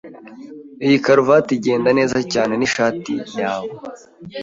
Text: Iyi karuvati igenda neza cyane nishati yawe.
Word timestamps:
Iyi 0.85 0.97
karuvati 1.03 1.51
igenda 1.57 1.89
neza 1.99 2.17
cyane 2.33 2.53
nishati 2.57 3.13
yawe. 3.39 3.71